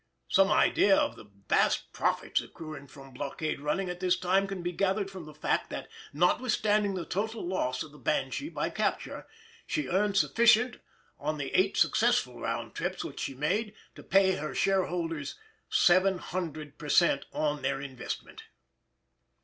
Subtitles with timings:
[0.29, 4.71] Some idea of the vast profits accruing from blockade running at this time can be
[4.71, 9.27] gathered from the fact that, notwithstanding the total loss of the Banshee by capture,
[9.67, 10.77] she earned sufficient
[11.19, 15.35] on the eight successful round trips which she made to pay her shareholders
[15.69, 18.45] 700 per cent on their investment.